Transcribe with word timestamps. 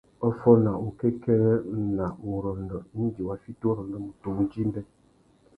Wa 0.21 0.29
fôna 0.39 0.71
wukêkêrê 0.83 1.53
na 1.97 2.05
wurrôndô 2.25 2.77
indi 2.99 3.21
wa 3.27 3.35
fiti 3.43 3.63
urrôndô 3.69 3.97
MUTU 4.05 4.29
wudjï-mbê. 4.35 4.81